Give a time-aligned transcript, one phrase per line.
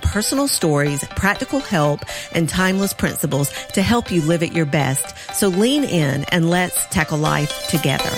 [0.00, 2.00] personal stories, practical help,
[2.32, 5.16] and timeless principles to help you live at your best.
[5.34, 8.10] So lean in and let's tackle life together.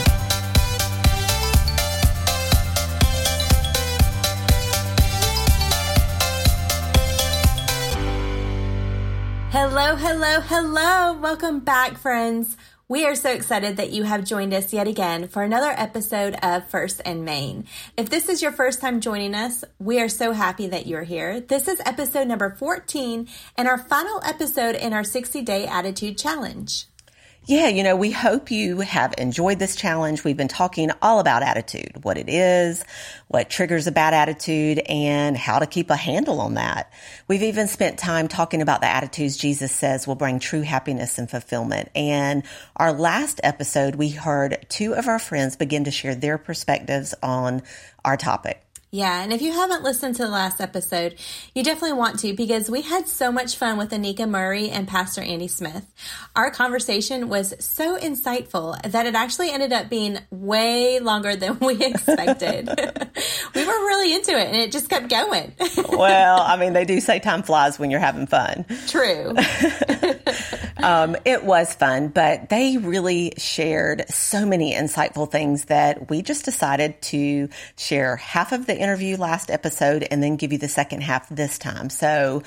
[9.50, 11.12] Hello, hello, hello.
[11.20, 12.56] Welcome back, friends.
[12.86, 16.68] We are so excited that you have joined us yet again for another episode of
[16.68, 17.64] First and Main.
[17.96, 21.40] If this is your first time joining us, we are so happy that you're here.
[21.40, 23.26] This is episode number 14
[23.56, 26.84] and our final episode in our 60 day attitude challenge.
[27.46, 30.24] Yeah, you know, we hope you have enjoyed this challenge.
[30.24, 32.82] We've been talking all about attitude, what it is,
[33.28, 36.90] what triggers a bad attitude, and how to keep a handle on that.
[37.28, 41.30] We've even spent time talking about the attitudes Jesus says will bring true happiness and
[41.30, 41.90] fulfillment.
[41.94, 42.44] And
[42.76, 47.62] our last episode, we heard two of our friends begin to share their perspectives on
[48.06, 48.63] our topic.
[48.94, 51.16] Yeah, and if you haven't listened to the last episode,
[51.52, 55.20] you definitely want to because we had so much fun with Anika Murray and Pastor
[55.20, 55.84] Andy Smith.
[56.36, 61.74] Our conversation was so insightful that it actually ended up being way longer than we
[61.84, 62.68] expected.
[62.68, 65.52] we were really into it and it just kept going.
[65.88, 68.64] well, I mean, they do say time flies when you're having fun.
[68.86, 69.34] True.
[70.76, 76.44] um, it was fun, but they really shared so many insightful things that we just
[76.44, 81.00] decided to share half of the interview last episode and then give you the second
[81.02, 81.90] half this time.
[81.90, 82.42] So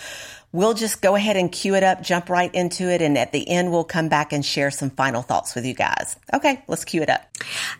[0.53, 3.01] we'll just go ahead and cue it up, jump right into it.
[3.01, 6.15] And at the end, we'll come back and share some final thoughts with you guys.
[6.33, 7.21] Okay, let's cue it up.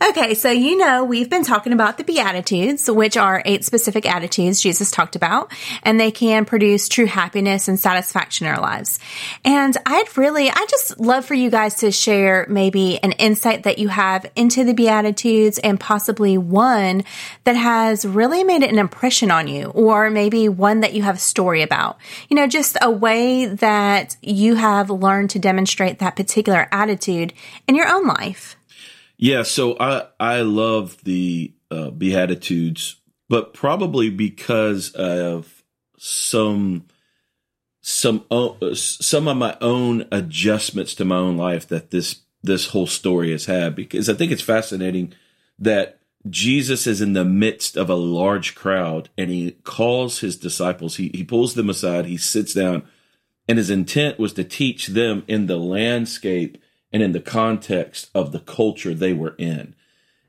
[0.10, 4.62] Okay, so you know, we've been talking about the Beatitudes, which are eight specific attitudes
[4.62, 5.52] Jesus talked about,
[5.84, 9.00] and they can produce true happiness and satisfaction in our lives.
[9.44, 13.80] And I'd really, I just love for you guys to share maybe an insight that
[13.80, 17.04] you have into the Beatitudes and possibly one
[17.46, 21.20] that has really made an impression on you, or maybe one that you have a
[21.20, 21.98] story about.
[22.30, 27.34] You know, just a way that you have learned to demonstrate that particular attitude
[27.68, 28.56] in your own life.
[29.18, 32.98] Yeah, so I I love the uh, Beatitudes,
[33.30, 35.64] but probably because of
[35.98, 36.86] some
[37.82, 42.88] some uh, some of my own adjustments to my own life that this this whole
[42.88, 43.76] story has had.
[43.76, 45.14] Because I think it's fascinating
[45.60, 50.98] that Jesus is in the midst of a large crowd and he calls his disciples,
[50.98, 52.88] he, he pulls them aside, he sits down,
[53.48, 56.62] and his intent was to teach them in the landscape
[56.92, 59.76] and in the context of the culture they were in.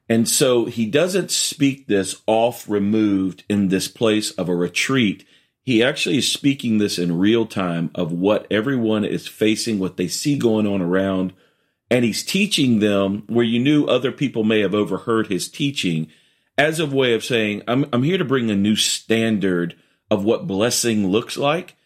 [0.09, 5.27] And so he doesn't speak this off removed in this place of a retreat.
[5.63, 10.09] He actually is speaking this in real time of what everyone is facing, what they
[10.09, 11.35] see going on around
[11.91, 16.09] and he's teaching them where you knew other people may have overheard his teaching
[16.57, 19.77] as a way of saying, I'm, I'm here to bring a new standard
[20.11, 21.77] of what blessing looks like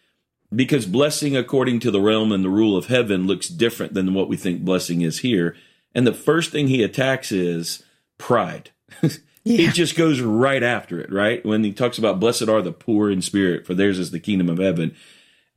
[0.53, 4.27] because blessing according to the realm and the rule of heaven looks different than what
[4.27, 5.55] we think blessing is here.
[5.95, 7.83] And the first thing he attacks is
[8.17, 8.71] pride.
[9.45, 9.57] Yeah.
[9.57, 11.45] he just goes right after it, right?
[11.45, 14.47] When he talks about blessed are the poor in spirit, for theirs is the kingdom
[14.47, 14.95] of heaven.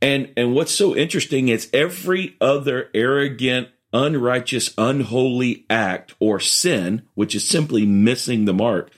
[0.03, 7.35] And and what's so interesting is every other arrogant unrighteous, unholy act or sin, which
[7.35, 8.91] is simply missing the mark,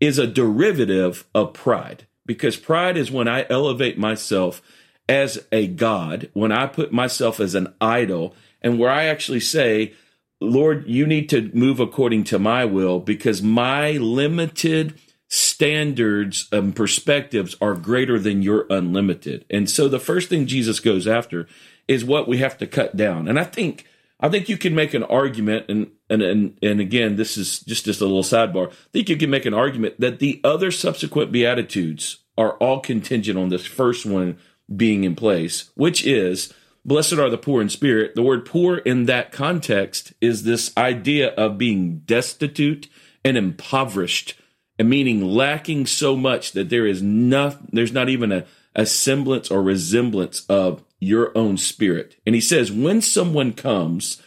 [0.00, 2.06] is a derivative of pride.
[2.24, 4.62] Because pride is when I elevate myself
[5.08, 9.92] as a God, when I put myself as an idol, and where I actually say,
[10.40, 14.98] Lord, you need to move according to my will because my limited
[15.28, 19.44] standards and perspectives are greater than your unlimited.
[19.50, 21.48] And so the first thing Jesus goes after
[21.88, 23.26] is what we have to cut down.
[23.26, 23.86] And I think
[24.24, 27.84] I think you can make an argument, and and and and again, this is just
[27.84, 28.70] just a little sidebar.
[28.70, 33.38] I think you can make an argument that the other subsequent beatitudes are all contingent
[33.38, 34.38] on this first one
[34.74, 36.54] being in place, which is
[36.86, 38.14] blessed are the poor in spirit.
[38.14, 42.88] The word poor in that context is this idea of being destitute
[43.26, 44.40] and impoverished,
[44.78, 49.50] and meaning lacking so much that there is not there's not even a, a semblance
[49.50, 52.16] or resemblance of your own spirit.
[52.26, 54.22] And he says, when someone comes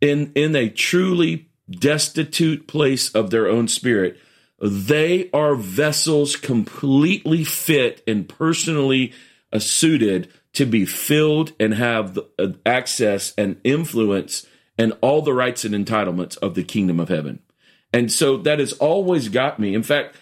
[0.00, 4.18] in, in a truly destitute place of their own spirit,
[4.60, 9.12] they are vessels completely fit and personally
[9.58, 14.46] suited to be filled and have uh, access and influence
[14.78, 17.40] and all the rights and entitlements of the kingdom of heaven.
[17.92, 19.74] And so that has always got me.
[19.74, 20.16] In fact,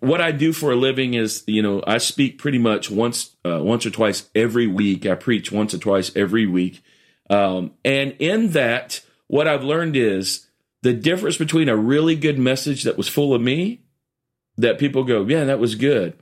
[0.00, 3.62] what I do for a living is, you know, I speak pretty much once, uh,
[3.62, 5.06] once or twice every week.
[5.06, 6.82] I preach once or twice every week.
[7.30, 10.46] Um, and in that, what I've learned is
[10.82, 13.82] the difference between a really good message that was full of me,
[14.56, 16.14] that people go, yeah, that was good.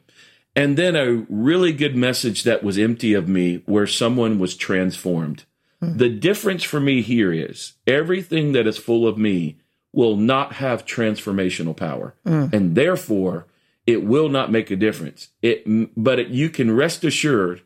[0.55, 5.45] And then a really good message that was empty of me, where someone was transformed.
[5.83, 5.99] Mm-hmm.
[5.99, 9.59] The difference for me here is everything that is full of me
[9.93, 12.15] will not have transformational power.
[12.27, 12.53] Mm.
[12.53, 13.47] And therefore,
[13.87, 15.29] it will not make a difference.
[15.43, 15.65] It,
[15.97, 17.63] but it, you can rest assured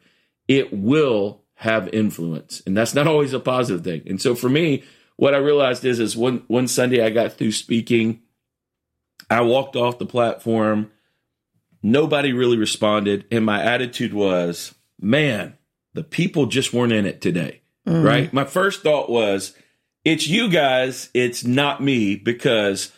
[0.47, 2.63] it will have influence.
[2.67, 4.03] And that's not always a positive thing.
[4.07, 4.85] And so for me,
[5.17, 8.21] what I realized is, is one, one Sunday I got through speaking.
[9.29, 10.91] I walked off the platform.
[11.83, 13.27] Nobody really responded.
[13.31, 15.57] And my attitude was, man,
[15.95, 17.61] the people just weren't in it today.
[17.87, 18.05] Mm.
[18.05, 18.33] Right.
[18.33, 19.55] My first thought was,
[20.05, 22.91] it's you guys, it's not me, because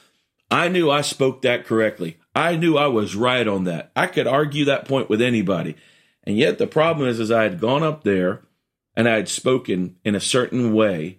[0.51, 2.19] I knew I spoke that correctly.
[2.34, 3.93] I knew I was right on that.
[3.94, 5.76] I could argue that point with anybody.
[6.25, 8.43] And yet the problem is, is I had gone up there
[8.96, 11.19] and I had spoken in a certain way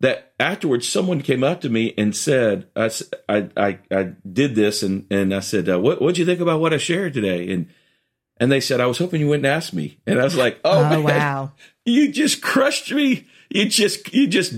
[0.00, 2.90] that afterwards someone came up to me and said, I,
[3.28, 6.60] I, I, I did this and, and I said, uh, what, what'd you think about
[6.60, 7.52] what I shared today?
[7.52, 7.68] And,
[8.38, 9.98] and they said, I was hoping you wouldn't ask me.
[10.06, 11.52] And I was like, oh, oh man, wow.
[11.84, 13.26] you just crushed me.
[13.50, 14.52] You just, you just,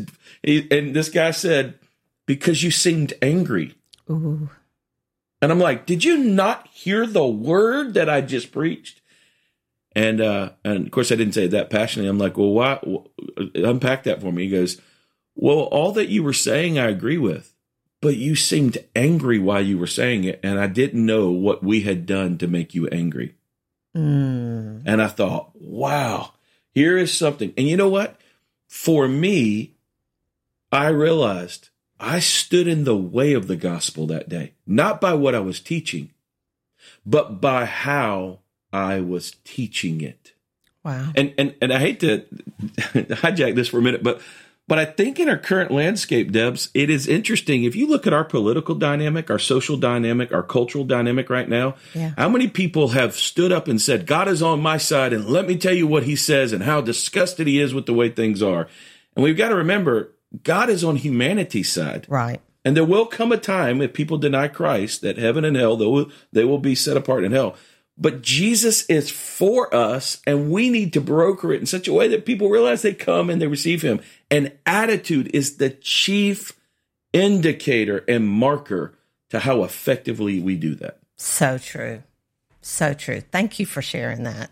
[0.45, 1.79] and this guy said,
[2.27, 3.75] because you seemed angry.
[4.11, 4.51] Ooh.
[5.43, 9.01] And I'm like, did you not hear the word that I just preached?
[9.97, 12.09] And uh, and of course I didn't say it that passionately.
[12.09, 12.81] I'm like, well, why?
[13.55, 14.45] Unpack that for me.
[14.45, 14.81] He goes,
[15.35, 17.55] well, all that you were saying, I agree with,
[18.01, 21.83] but you seemed angry while you were saying it, and I didn't know what we
[21.83, 23.35] had done to make you angry.
[23.97, 24.83] Mm.
[24.87, 26.35] And I thought, wow,
[26.73, 27.53] here is something.
[27.57, 28.21] And you know what?
[28.69, 29.75] For me,
[30.71, 35.35] I realized I stood in the way of the gospel that day, not by what
[35.35, 36.11] I was teaching,
[37.05, 38.39] but by how
[38.73, 40.33] I was teaching it.
[40.85, 41.13] Wow.
[41.15, 42.25] And and and I hate to
[42.63, 44.23] hijack this for a minute, but
[44.69, 47.65] but I think in our current landscape, Debs, it is interesting.
[47.65, 51.75] If you look at our political dynamic, our social dynamic, our cultural dynamic right now,
[51.93, 52.13] yeah.
[52.17, 55.49] how many people have stood up and said, God is on my side, and let
[55.49, 58.45] me tell you what he says and how disgusted he is with the way things
[58.45, 58.69] are.
[59.17, 60.13] And we've got to remember,
[60.45, 62.07] God is on humanity's side.
[62.09, 62.41] Right.
[62.65, 65.87] And there will come a time if people deny Christ that heaven and hell, they
[65.87, 67.57] will, they will be set apart in hell.
[67.97, 72.09] But Jesus is for us, and we need to broker it in such a way
[72.09, 74.01] that people realize they come and they receive him.
[74.31, 76.59] And attitude is the chief
[77.13, 78.95] indicator and marker
[79.31, 80.99] to how effectively we do that.
[81.17, 82.03] So true.
[82.63, 83.21] So true.
[83.21, 84.51] Thank you for sharing that.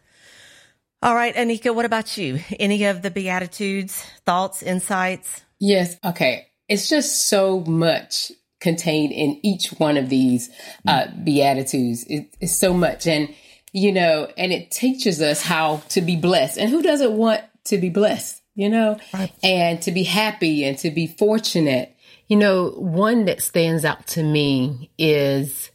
[1.03, 2.41] All right, Anika, what about you?
[2.59, 5.43] Any of the Beatitudes, thoughts, insights?
[5.61, 5.97] Yes.
[6.05, 6.49] Okay.
[6.69, 8.31] It's just so much
[8.61, 10.51] contained in each one of these
[10.87, 12.05] uh, Beatitudes.
[12.05, 13.07] It, it's so much.
[13.07, 13.35] And,
[13.73, 16.59] you know, and it teaches us how to be blessed.
[16.59, 19.33] And who doesn't want to be blessed, you know, right.
[19.43, 21.95] and to be happy and to be fortunate?
[22.27, 25.71] You know, one that stands out to me is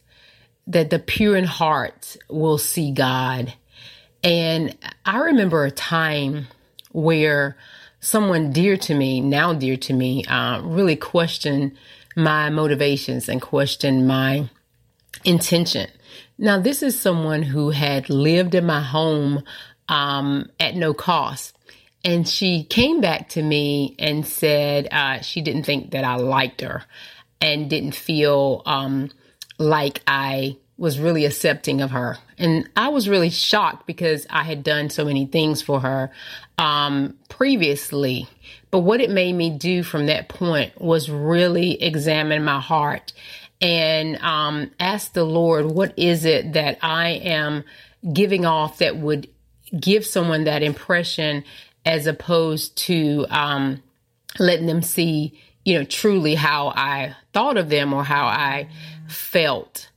[0.66, 3.52] that the pure in heart will see God.
[4.22, 6.46] And I remember a time
[6.92, 7.56] where
[8.04, 11.76] someone dear to me, now dear to me, uh, really questioned
[12.14, 14.48] my motivations and questioned my
[15.24, 15.88] intention.
[16.36, 19.42] Now, this is someone who had lived in my home
[19.88, 21.56] um, at no cost.
[22.04, 26.60] And she came back to me and said uh, she didn't think that I liked
[26.60, 26.84] her
[27.40, 29.10] and didn't feel um,
[29.58, 32.18] like I was really accepting of her.
[32.36, 36.10] And I was really shocked because I had done so many things for her
[36.58, 38.28] um, previously.
[38.70, 43.12] But what it made me do from that point was really examine my heart
[43.60, 47.64] and um, ask the Lord, what is it that I am
[48.12, 49.28] giving off that would
[49.78, 51.44] give someone that impression
[51.86, 53.82] as opposed to um,
[54.38, 58.68] letting them see, you know, truly how I thought of them or how I
[59.08, 59.88] felt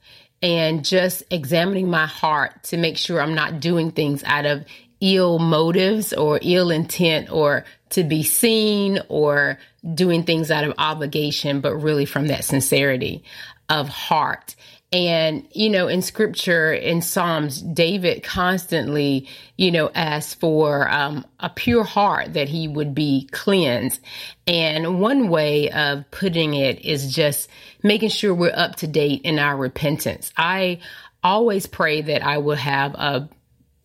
[0.41, 4.65] and just examining my heart to make sure I'm not doing things out of
[4.99, 9.57] ill motives or ill intent or to be seen or
[9.93, 13.23] doing things out of obligation, but really from that sincerity
[13.69, 14.55] of heart.
[14.93, 19.27] And, you know, in scripture, in Psalms, David constantly,
[19.57, 23.99] you know, asks for um, a pure heart that he would be cleansed.
[24.45, 27.49] And one way of putting it is just
[27.83, 30.31] making sure we're up to date in our repentance.
[30.37, 30.79] I
[31.21, 33.29] always pray that I will have a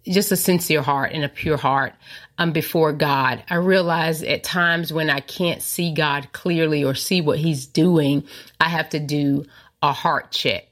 [0.05, 1.95] just a sincere heart and a pure heart
[2.37, 3.43] um, before God.
[3.49, 8.25] I realize at times when I can't see God clearly or see what He's doing,
[8.61, 9.45] I have to do
[9.81, 10.72] a heart check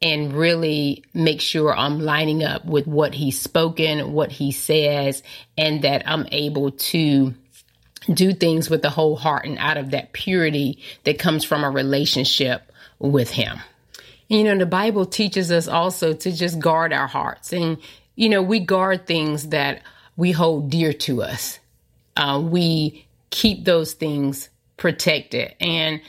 [0.00, 5.22] and really make sure I'm lining up with what He's spoken, what He says,
[5.56, 7.34] and that I'm able to
[8.12, 11.70] do things with the whole heart and out of that purity that comes from a
[11.70, 13.58] relationship with Him.
[14.28, 17.52] You know, the Bible teaches us also to just guard our hearts.
[17.52, 17.78] And
[18.14, 19.82] you know, we guard things that
[20.16, 21.60] we hold dear to us.
[22.16, 25.54] Uh, we keep those things protected.
[25.60, 26.00] And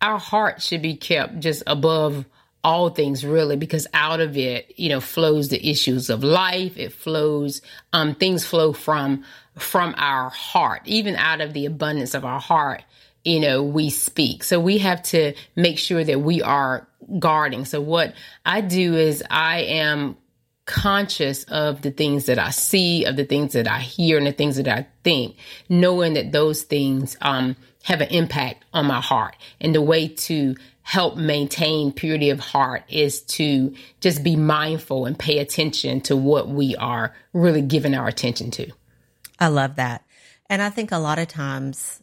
[0.00, 2.24] our heart should be kept just above
[2.66, 6.76] all things really because out of it you know flows the issues of life.
[6.76, 9.24] It flows um things flow from
[9.56, 10.82] from our heart.
[10.84, 12.82] Even out of the abundance of our heart
[13.24, 14.42] you know we speak.
[14.42, 16.88] So we have to make sure that we are
[17.20, 17.64] guarding.
[17.64, 20.16] So what i do is i am
[20.66, 24.32] conscious of the things that I see, of the things that I hear, and the
[24.32, 25.36] things that I think,
[25.68, 27.54] knowing that those things um,
[27.86, 29.36] have an impact on my heart.
[29.60, 35.16] And the way to help maintain purity of heart is to just be mindful and
[35.16, 38.72] pay attention to what we are really giving our attention to.
[39.38, 40.04] I love that.
[40.50, 42.02] And I think a lot of times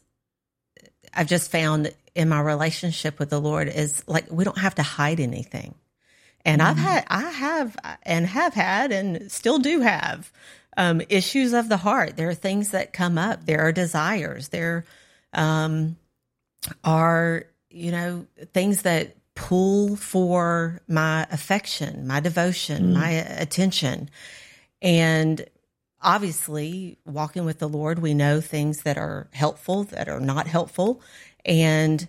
[1.12, 4.82] I've just found in my relationship with the Lord is like we don't have to
[4.82, 5.74] hide anything.
[6.46, 6.70] And mm-hmm.
[6.70, 10.32] I've had, I have, and have had, and still do have
[10.78, 12.16] um, issues of the heart.
[12.16, 13.44] There are things that come up.
[13.44, 14.48] There are desires.
[14.48, 14.86] There
[15.34, 15.96] um,
[16.82, 22.94] are, you know, things that pull for my affection, my devotion, mm.
[22.94, 24.08] my attention.
[24.80, 25.44] And
[26.00, 31.00] obviously, walking with the Lord, we know things that are helpful, that are not helpful.
[31.44, 32.06] And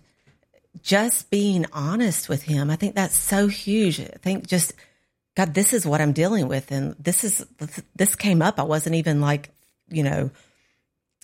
[0.81, 3.99] just being honest with him, I think that's so huge.
[3.99, 4.73] I think just,
[5.35, 6.71] God, this is what I'm dealing with.
[6.71, 7.45] And this is,
[7.95, 8.59] this came up.
[8.59, 9.49] I wasn't even like,
[9.89, 10.29] you know,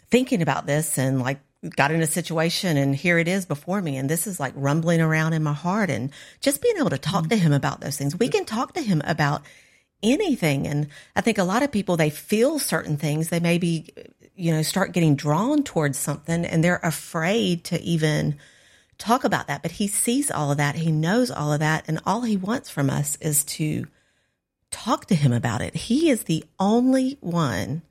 [0.09, 1.39] thinking about this and like
[1.69, 3.97] got in a situation and here it is before me.
[3.97, 7.29] And this is like rumbling around in my heart and just being able to talk
[7.29, 7.45] to mm-hmm.
[7.45, 8.17] him about those things.
[8.17, 9.43] We can talk to him about
[10.01, 10.67] anything.
[10.67, 13.29] And I think a lot of people, they feel certain things.
[13.29, 13.93] They maybe,
[14.35, 18.37] you know, start getting drawn towards something and they're afraid to even
[18.97, 20.75] talk about that, but he sees all of that.
[20.75, 21.85] He knows all of that.
[21.87, 23.87] And all he wants from us is to
[24.69, 25.75] talk to him about it.
[25.75, 27.81] He is the only one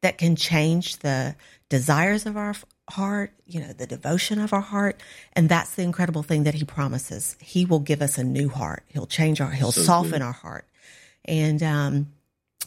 [0.00, 1.36] that can change the
[1.68, 2.54] desires of our
[2.90, 5.00] heart, you know, the devotion of our heart.
[5.32, 7.36] And that's the incredible thing that he promises.
[7.40, 8.84] He will give us a new heart.
[8.88, 10.22] He'll change our, he'll so soften good.
[10.22, 10.66] our heart.
[11.24, 12.12] And, um,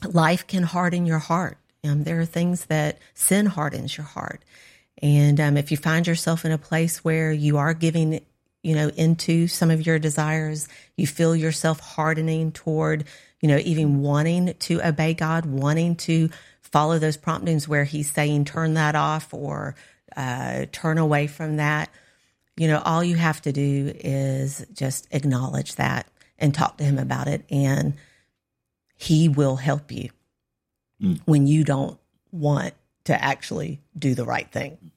[0.05, 1.57] life can harden your heart.
[1.83, 4.43] Um, there are things that sin hardens your heart.
[5.01, 8.21] And um, if you find yourself in a place where you are giving,
[8.61, 13.05] you know, into some of your desires, you feel yourself hardening toward,
[13.41, 16.29] you know, even wanting to obey God, wanting to
[16.61, 19.75] follow those promptings where He's saying, turn that off or
[20.15, 21.89] uh, turn away from that.
[22.55, 26.99] You know, all you have to do is just acknowledge that and talk to Him
[26.99, 27.43] about it.
[27.49, 27.95] And
[28.95, 30.09] He will help you
[31.01, 31.19] mm.
[31.25, 31.99] when you don't
[32.31, 32.73] want
[33.05, 34.91] to actually do the right thing.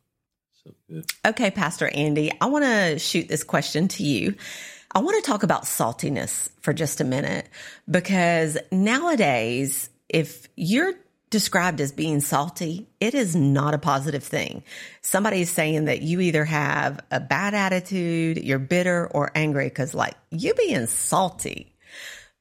[0.64, 1.06] So good.
[1.24, 4.34] Okay, Pastor Andy, I want to shoot this question to you.
[4.92, 7.48] I want to talk about saltiness for just a minute
[7.90, 10.94] because nowadays, if you're
[11.30, 14.62] described as being salty, it is not a positive thing.
[15.02, 19.94] Somebody is saying that you either have a bad attitude, you're bitter or angry because
[19.94, 21.74] like you being salty.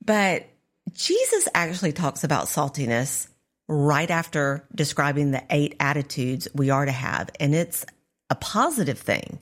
[0.03, 0.45] But
[0.93, 3.27] Jesus actually talks about saltiness
[3.67, 7.31] right after describing the eight attitudes we are to have.
[7.39, 7.85] And it's
[8.29, 9.39] a positive thing.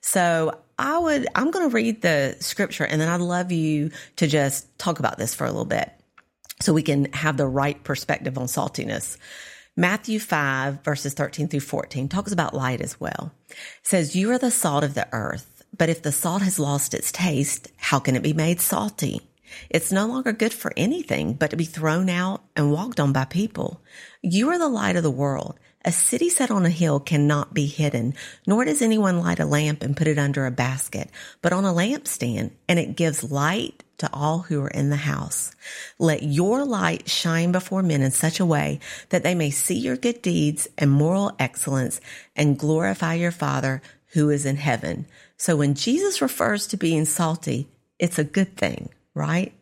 [0.00, 4.28] So I would, I'm going to read the scripture and then I'd love you to
[4.28, 5.90] just talk about this for a little bit
[6.64, 9.18] so we can have the right perspective on saltiness.
[9.76, 13.32] Matthew 5 verses 13 through 14 talks about light as well.
[13.50, 16.94] It says, you are the salt of the earth, but if the salt has lost
[16.94, 19.20] its taste, how can it be made salty?
[19.68, 23.26] It's no longer good for anything but to be thrown out and walked on by
[23.26, 23.82] people.
[24.22, 25.58] You are the light of the world.
[25.84, 28.14] A city set on a hill cannot be hidden,
[28.46, 31.10] nor does anyone light a lamp and put it under a basket,
[31.42, 35.54] but on a lampstand, and it gives light to all who are in the house.
[35.98, 39.96] Let your light shine before men in such a way that they may see your
[39.96, 42.00] good deeds and moral excellence
[42.34, 43.82] and glorify your Father
[44.14, 45.06] who is in heaven.
[45.36, 49.52] So when Jesus refers to being salty, it's a good thing right?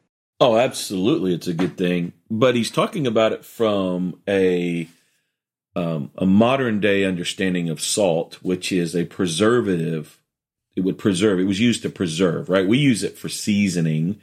[0.41, 2.12] Oh, absolutely, it's a good thing.
[2.31, 4.88] But he's talking about it from a
[5.75, 10.19] um, a modern day understanding of salt, which is a preservative.
[10.75, 11.38] It would preserve.
[11.38, 12.67] It was used to preserve, right?
[12.67, 14.21] We use it for seasoning,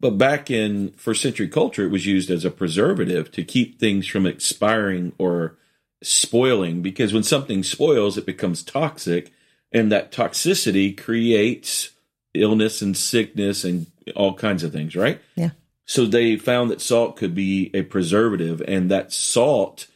[0.00, 4.06] but back in first century culture, it was used as a preservative to keep things
[4.06, 5.56] from expiring or
[6.02, 6.82] spoiling.
[6.82, 9.32] Because when something spoils, it becomes toxic,
[9.72, 11.90] and that toxicity creates
[12.34, 15.20] illness and sickness and all kinds of things, right?
[15.36, 15.50] Yeah.
[15.86, 19.86] So they found that salt could be a preservative, and that salt.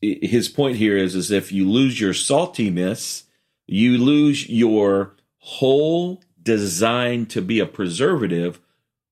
[0.00, 3.24] His point here is, is if you lose your saltiness,
[3.66, 8.60] you lose your whole design to be a preservative.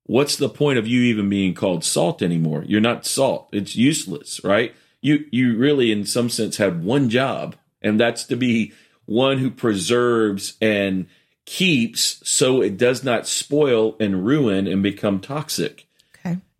[0.04, 2.64] What's the point of you even being called salt anymore?
[2.66, 3.48] You're not salt.
[3.52, 4.74] It's useless, right?
[5.00, 8.72] You you really, in some sense, have one job, and that's to be
[9.04, 11.06] one who preserves and
[11.44, 15.85] keeps so it does not spoil and ruin and become toxic.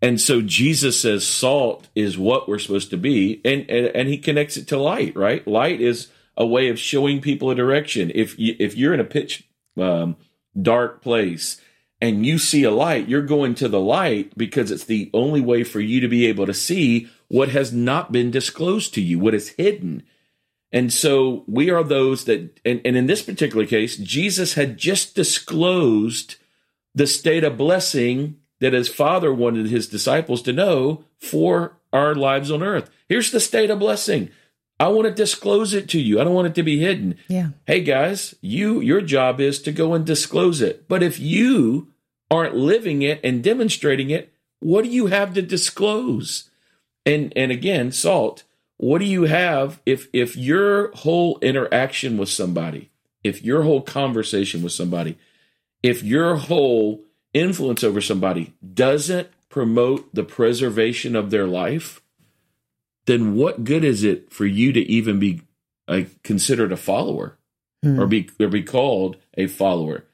[0.07, 4.19] And so Jesus says salt is what we're supposed to be, and and, and he
[4.19, 5.17] connects it to light.
[5.17, 8.13] Right, light is a way of showing people a direction.
[8.15, 10.15] If you, if you're in a pitch um,
[10.63, 11.61] dark place
[12.01, 15.65] and you see a light, you're going to the light because it's the only way
[15.65, 19.35] for you to be able to see what has not been disclosed to you, what
[19.35, 20.05] is hidden.
[20.71, 25.17] And so we are those that, and, and in this particular case, Jesus had just
[25.17, 26.37] disclosed
[26.95, 32.51] the state of blessing that his father wanted his disciples to know for our lives
[32.51, 32.91] on earth.
[33.09, 34.31] Here's the state of blessing.
[34.79, 36.21] I want to disclose it to you.
[36.21, 37.17] I don't want it to be hidden.
[37.29, 37.51] Yeah.
[37.67, 40.87] Hey guys, you your job is to go and disclose it.
[40.89, 41.93] But if you
[42.31, 46.51] aren't living it and demonstrating it, what do you have to disclose?
[47.07, 48.45] And and again, salt,
[48.77, 52.91] what do you have if if your whole interaction with somebody,
[53.25, 55.17] if your whole conversation with somebody,
[55.83, 57.06] if your whole
[57.39, 62.01] influence over somebody doesn't promote the preservation of their life,
[63.07, 65.43] then what good is it for you to even be
[65.89, 67.39] uh, considered a follower
[67.83, 68.01] Hmm.
[68.01, 70.05] or be or be called a follower?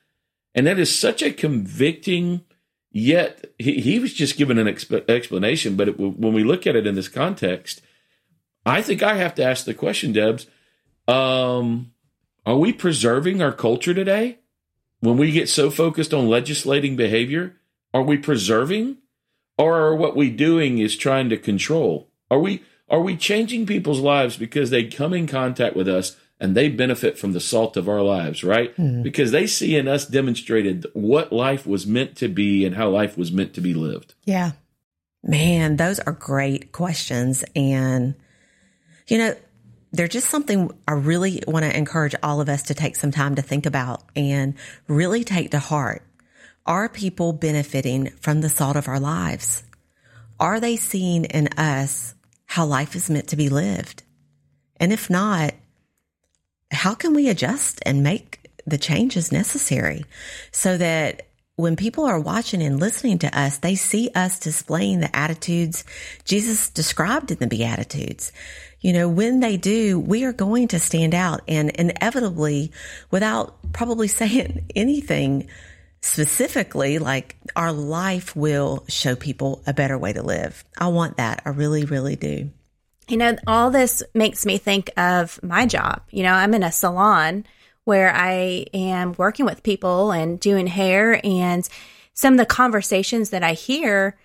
[0.55, 2.43] And that is such a convicting.
[2.91, 6.76] Yet he, he was just given an exp- explanation, but it, when we look at
[6.76, 7.81] it in this context,
[8.67, 10.47] I think I have to ask the question, Debs.
[11.08, 11.93] Um,
[12.45, 14.39] are we preserving our culture today?
[15.02, 17.56] When we get so focused on legislating behavior,
[17.93, 18.99] are we preserving,
[19.58, 22.08] or are what we doing is trying to control?
[22.30, 26.54] Are we are we changing people's lives because they come in contact with us and
[26.54, 28.73] they benefit from the salt of our lives, right?
[28.76, 29.02] Hmm.
[29.02, 33.19] Because they see in us demonstrated what life was meant to be and how life
[33.19, 34.15] was meant to be lived.
[34.25, 34.52] Yeah.
[35.25, 37.45] Man, those are great questions.
[37.56, 38.15] And,
[39.08, 39.34] you know,
[39.93, 43.35] they're just something I really want to encourage all of us to take some time
[43.35, 44.55] to think about and
[44.89, 46.02] really take to heart.
[46.65, 49.65] Are people benefiting from the salt of our lives?
[50.41, 52.15] Are they seeing in us
[52.47, 54.02] how life is meant to be lived?
[54.76, 55.52] And if not,
[56.71, 60.05] how can we adjust and make the changes necessary
[60.52, 61.26] so that
[61.57, 65.85] when people are watching and listening to us, they see us displaying the attitudes
[66.25, 68.33] Jesus described in the Beatitudes.
[68.82, 72.73] You know, when they do, we are going to stand out and inevitably,
[73.10, 75.49] without probably saying anything
[76.02, 80.64] specifically, like our life will show people a better way to live.
[80.76, 81.42] I want that.
[81.47, 82.50] I really, really do.
[83.08, 86.02] You know, all this makes me think of my job.
[86.10, 87.47] You know, I'm in a salon
[87.84, 91.68] where I am working with people and doing hair, and
[92.14, 94.16] some of the conversations that I hear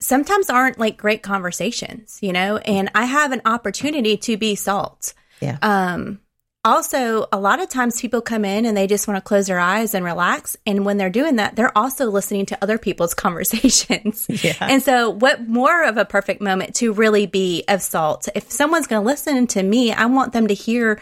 [0.00, 5.14] sometimes aren't like great conversations, you know, and I have an opportunity to be salt.
[5.40, 5.58] Yeah.
[5.62, 6.20] Um,
[6.64, 9.60] also, a lot of times people come in and they just want to close their
[9.60, 10.56] eyes and relax.
[10.66, 14.26] And when they're doing that, they're also listening to other people's conversations.
[14.28, 14.56] Yeah.
[14.60, 18.28] And so, what more of a perfect moment to really be of salt?
[18.34, 21.00] If someone's going to listen to me, I want them to hear,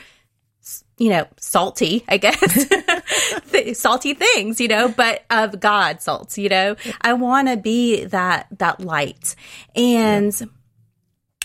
[0.98, 2.68] you know, salty, I guess,
[3.50, 6.76] th- salty things, you know, but of God salts, you know.
[7.02, 9.36] I want to be that that light.
[9.74, 10.34] And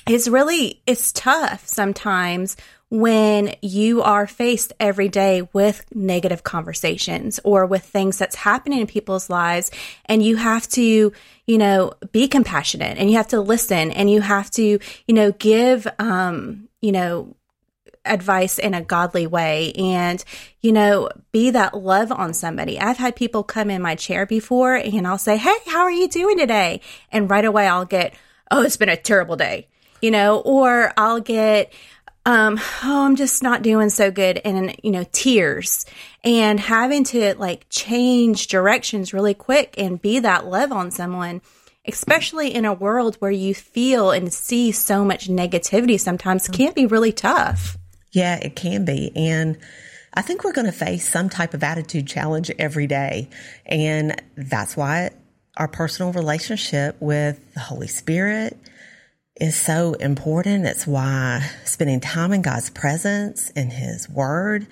[0.08, 2.58] it's really it's tough sometimes
[2.90, 8.88] when you are faced every day with negative conversations or with things that's happening in
[8.88, 9.72] people's lives
[10.06, 11.14] and you have to
[11.48, 15.32] you know be compassionate and you have to listen and you have to you know
[15.32, 17.34] give um you know
[18.06, 20.24] advice in a godly way and
[20.62, 22.80] you know be that love on somebody.
[22.80, 26.08] I've had people come in my chair before and i'll say hey how are you
[26.08, 26.82] doing today?
[27.12, 28.14] And right away i'll get
[28.50, 29.68] oh it's been a terrible day
[30.02, 31.72] you know or i'll get
[32.26, 35.86] um, oh, I'm just not doing so good, and you know, tears,
[36.24, 41.42] and having to like change directions really quick and be that love on someone,
[41.88, 46.86] especially in a world where you feel and see so much negativity, sometimes can be
[46.86, 47.78] really tough.
[48.12, 49.58] Yeah, it can be, and.
[50.14, 53.30] I think we're going to face some type of attitude challenge every day.
[53.66, 55.12] And that's why
[55.56, 58.58] our personal relationship with the Holy Spirit
[59.38, 60.66] is so important.
[60.66, 64.68] It's why spending time in God's presence in His Word,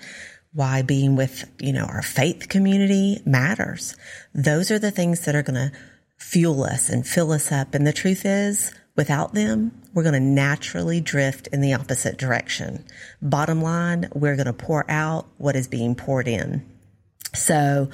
[0.52, 3.96] why being with, you know, our faith community matters.
[4.34, 5.72] Those are the things that are going to
[6.18, 7.74] fuel us and fill us up.
[7.74, 12.84] And the truth is, without them, we're going to naturally drift in the opposite direction.
[13.22, 16.62] Bottom line, we're going to pour out what is being poured in.
[17.32, 17.88] So,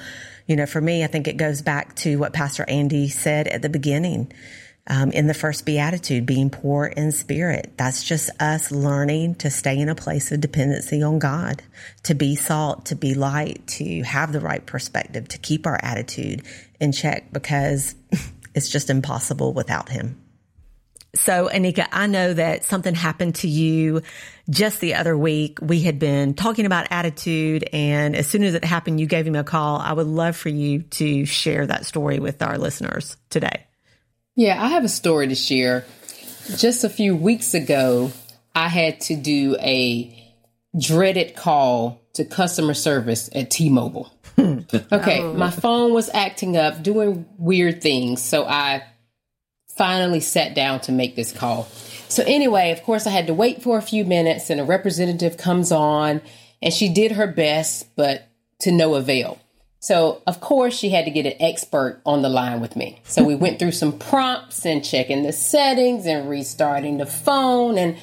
[0.47, 3.61] you know, for me, I think it goes back to what Pastor Andy said at
[3.61, 4.33] the beginning
[4.87, 7.71] um, in the first beatitude, being poor in spirit.
[7.77, 11.63] That's just us learning to stay in a place of dependency on God,
[12.03, 16.43] to be salt, to be light, to have the right perspective, to keep our attitude
[16.81, 17.95] in check because
[18.53, 20.21] it's just impossible without Him.
[21.15, 24.01] So, Anika, I know that something happened to you
[24.49, 25.59] just the other week.
[25.61, 29.35] We had been talking about attitude, and as soon as it happened, you gave him
[29.35, 29.79] a call.
[29.79, 33.65] I would love for you to share that story with our listeners today.
[34.35, 35.85] Yeah, I have a story to share.
[36.57, 38.11] Just a few weeks ago,
[38.53, 40.13] I had to do a
[40.79, 44.13] dreaded call to customer service at T Mobile.
[44.35, 44.59] Hmm.
[44.91, 45.33] okay, oh.
[45.33, 48.21] my phone was acting up, doing weird things.
[48.21, 48.83] So I
[49.77, 51.65] finally sat down to make this call.
[52.09, 55.37] So, anyway, of course, I had to wait for a few minutes, and a representative
[55.37, 56.21] comes on,
[56.61, 58.27] and she did her best, but
[58.61, 59.39] to no avail.
[59.79, 63.01] So, of course, she had to get an expert on the line with me.
[63.03, 67.97] So, we went through some prompts and checking the settings and restarting the phone and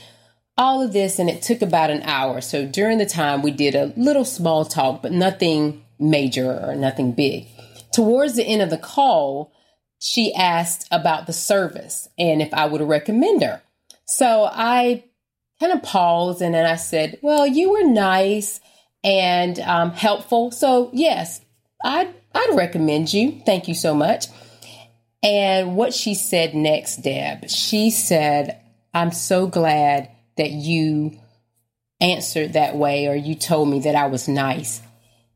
[0.57, 1.19] all of this.
[1.19, 2.41] And it took about an hour.
[2.41, 7.13] So, during the time, we did a little small talk, but nothing major or nothing
[7.13, 7.49] big.
[7.93, 9.53] Towards the end of the call,
[10.05, 13.63] she asked about the service and if I would recommend her.
[14.05, 15.05] So, I
[15.61, 18.61] kind of paused and then I said, Well, you were nice
[19.03, 20.51] and um, helpful.
[20.51, 21.41] So, yes,
[21.83, 23.41] I'd, I'd recommend you.
[23.47, 24.27] Thank you so much.
[25.23, 28.61] And what she said next, Deb, she said,
[28.93, 31.19] I'm so glad that you
[32.01, 34.83] answered that way or you told me that I was nice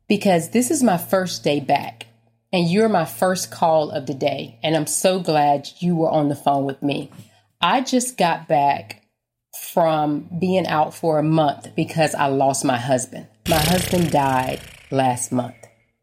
[0.09, 2.08] because this is my first day back
[2.53, 4.59] and you're my first call of the day.
[4.63, 7.11] And I'm so glad you were on the phone with me.
[7.61, 9.03] I just got back
[9.73, 13.27] from being out for a month because I lost my husband.
[13.49, 15.57] My husband died last month.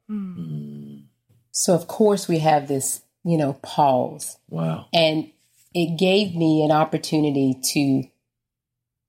[0.09, 1.05] Mm.
[1.51, 4.37] So of course we have this, you know, pause.
[4.49, 4.87] Wow.
[4.93, 5.31] And
[5.73, 8.03] it gave me an opportunity to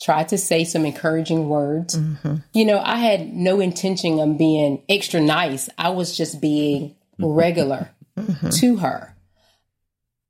[0.03, 1.97] try to say some encouraging words.
[1.97, 2.37] Mm-hmm.
[2.53, 5.69] You know, I had no intention of being extra nice.
[5.79, 8.49] I was just being regular mm-hmm.
[8.49, 9.17] to her.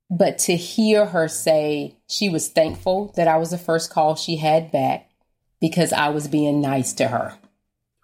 [0.09, 4.37] But to hear her say she was thankful that I was the first call she
[4.37, 5.09] had back
[5.59, 7.37] because I was being nice to her.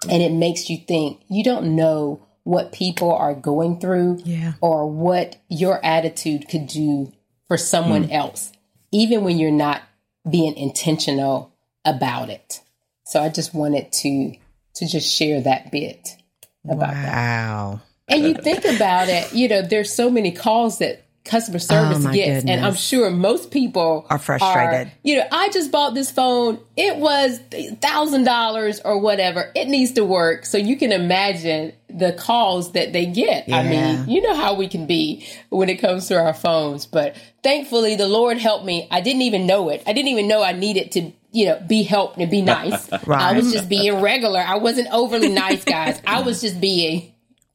[0.09, 4.53] And it makes you think you don't know what people are going through yeah.
[4.59, 7.13] or what your attitude could do
[7.47, 8.13] for someone mm.
[8.13, 8.51] else,
[8.91, 9.81] even when you're not
[10.29, 11.53] being intentional
[11.85, 12.59] about it.
[13.05, 14.35] So I just wanted to
[14.75, 16.17] to just share that bit
[16.65, 16.93] about wow.
[16.93, 17.13] that.
[17.13, 17.81] Wow.
[18.13, 22.05] And you think about it, you know, there's so many calls that customer oh service
[22.05, 22.41] oh gets.
[22.41, 22.45] Goodness.
[22.47, 24.87] And I'm sure most people are frustrated.
[24.87, 26.59] Are, you know, I just bought this phone.
[26.75, 27.39] It was
[27.81, 29.51] thousand dollars or whatever.
[29.55, 30.45] It needs to work.
[30.45, 33.47] So you can imagine the calls that they get.
[33.47, 33.57] Yeah.
[33.57, 36.85] I mean, you know how we can be when it comes to our phones.
[36.85, 38.87] But thankfully the Lord helped me.
[38.91, 39.83] I didn't even know it.
[39.87, 42.91] I didn't even know I needed to you know, be helped and be nice.
[43.07, 43.19] right.
[43.19, 44.39] I was just being regular.
[44.39, 45.99] I wasn't overly nice, guys.
[46.05, 47.12] I was just being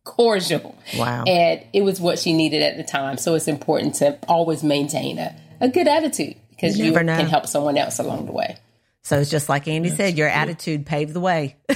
[0.09, 0.77] cordial.
[0.97, 1.25] Wow.
[1.25, 3.19] And it was what she needed at the time.
[3.19, 7.47] So it's important to always maintain a, a good attitude because you, you can help
[7.47, 8.57] someone else along the way.
[9.03, 10.37] So it's just like Andy that's said, your true.
[10.37, 11.57] attitude paved the way.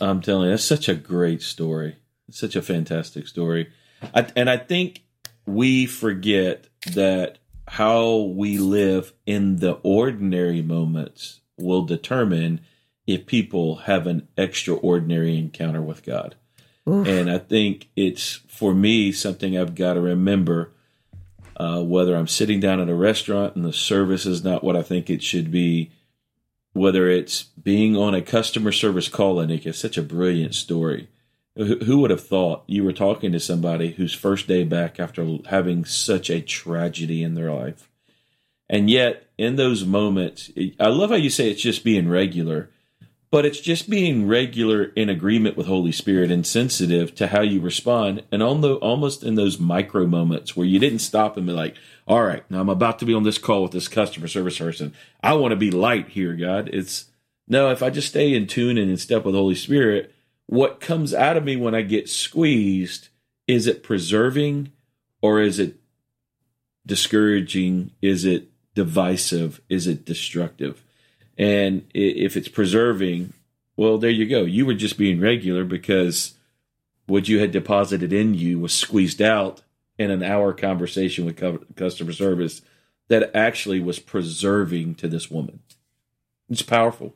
[0.00, 1.96] I'm telling you, that's such a great story.
[2.28, 3.70] It's such a fantastic story.
[4.14, 5.02] I, and I think
[5.46, 12.60] we forget that how we live in the ordinary moments will determine
[13.14, 16.34] if people have an extraordinary encounter with God.
[16.88, 17.06] Oof.
[17.06, 20.72] And I think it's for me something I've got to remember.
[21.56, 24.82] Uh, whether I'm sitting down at a restaurant and the service is not what I
[24.82, 25.90] think it should be,
[26.72, 31.08] whether it's being on a customer service call, Anika, it's such a brilliant story.
[31.56, 35.84] Who would have thought you were talking to somebody whose first day back after having
[35.84, 37.90] such a tragedy in their life?
[38.70, 42.70] And yet, in those moments, I love how you say it's just being regular,
[43.30, 47.60] but it's just being regular in agreement with Holy Spirit and sensitive to how you
[47.60, 48.24] respond.
[48.32, 51.76] And on the, almost in those micro moments where you didn't stop and be like,
[52.08, 54.94] all right, now I'm about to be on this call with this customer service person.
[55.22, 56.68] I want to be light here, God.
[56.72, 57.06] It's
[57.46, 60.14] no, if I just stay in tune and in step with Holy Spirit,
[60.46, 63.08] what comes out of me when I get squeezed,
[63.46, 64.72] is it preserving
[65.22, 65.76] or is it
[66.86, 67.92] discouraging?
[68.02, 69.60] Is it divisive?
[69.68, 70.82] Is it destructive?
[71.40, 73.32] And if it's preserving,
[73.74, 74.42] well, there you go.
[74.42, 76.34] You were just being regular because
[77.06, 79.62] what you had deposited in you was squeezed out
[79.98, 81.40] in an hour conversation with
[81.76, 82.60] customer service
[83.08, 85.60] that actually was preserving to this woman.
[86.50, 87.14] It's powerful.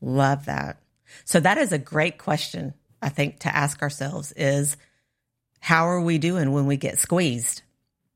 [0.00, 0.80] Love that.
[1.24, 4.76] So that is a great question, I think, to ask ourselves is
[5.60, 7.62] how are we doing when we get squeezed?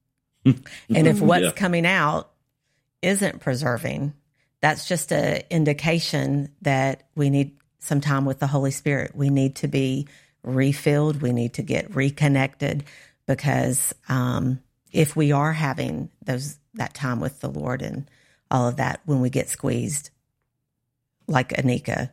[0.45, 1.51] and if what's yeah.
[1.53, 2.33] coming out
[3.03, 4.15] isn't preserving,
[4.65, 9.15] that's just an indication that we need some time with the Holy Spirit.
[9.15, 10.09] We need to be
[10.43, 11.21] refilled.
[11.21, 12.85] We need to get reconnected
[13.27, 18.11] because um, if we are having those that time with the Lord and
[18.51, 20.09] all of that, when we get squeezed,
[21.29, 22.11] like Anika,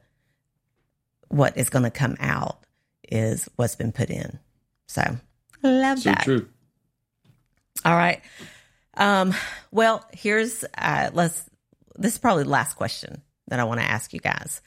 [1.30, 2.66] what is going to come out
[3.10, 4.40] is what's been put in.
[4.88, 5.04] So
[5.64, 6.24] love so that.
[6.24, 6.50] True.
[7.86, 8.20] All right.
[8.98, 9.34] Um,
[9.72, 11.50] well, here's uh, let's.
[12.02, 14.62] This is probably the last question that I want to ask you guys.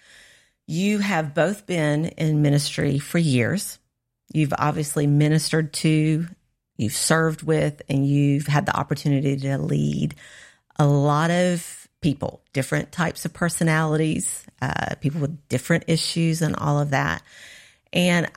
[0.66, 3.78] You have both been in ministry for years.
[4.32, 6.26] You've obviously ministered to,
[6.76, 10.14] you've served with, and you've had the opportunity to lead
[10.78, 16.78] a lot of people, different types of personalities, uh, people with different issues, and all
[16.78, 17.22] of that.
[17.92, 18.30] And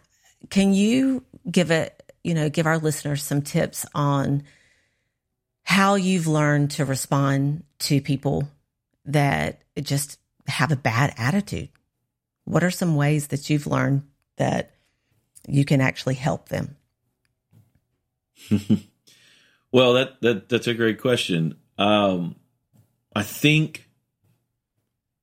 [0.49, 4.43] can you give it, you know, give our listeners some tips on
[5.63, 8.47] how you've learned to respond to people
[9.07, 11.69] that just have a bad attitude.
[12.45, 14.03] What are some ways that you've learned
[14.37, 14.71] that
[15.47, 16.77] you can actually help them?
[19.71, 21.57] well, that, that that's a great question.
[21.77, 22.35] Um,
[23.15, 23.89] I think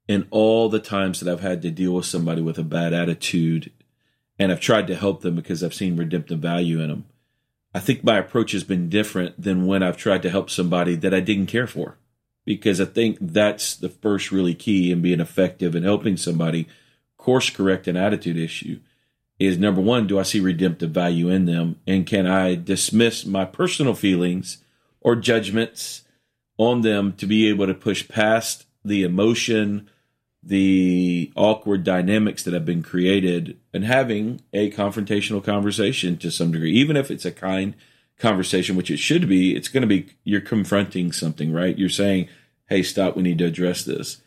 [0.08, 3.72] in all the times that I've had to deal with somebody with a bad attitude,
[4.38, 7.06] and I've tried to help them because I've seen redemptive value in them.
[7.72, 11.14] I think my approach has been different than when I've tried to help somebody that
[11.14, 11.98] I didn't care for.
[12.44, 16.68] Because I think that's the first really key in being effective in helping somebody
[17.16, 18.78] course correct an attitude issue
[19.38, 21.80] is number one, do I see redemptive value in them?
[21.86, 24.58] And can I dismiss my personal feelings
[25.00, 26.02] or judgments
[26.58, 29.88] on them to be able to push past the emotion
[30.46, 36.72] the awkward dynamics that have been created and having a confrontational conversation to some degree,
[36.72, 37.74] even if it's a kind
[38.18, 41.78] conversation, which it should be, it's going to be you're confronting something, right?
[41.78, 42.28] You're saying,
[42.68, 44.22] hey, stop, we need to address this.